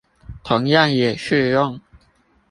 [0.43, 1.79] 同樣也適用